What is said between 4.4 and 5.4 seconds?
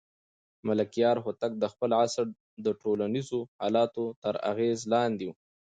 اغېز لاندې و.